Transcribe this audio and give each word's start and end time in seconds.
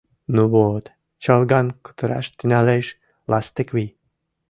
—Ну 0.35 0.43
вот...— 0.53 0.85
чолган 1.23 1.67
кутыраш 1.85 2.25
тӱҥалеш 2.37 2.87
Ластыквий. 3.31 3.89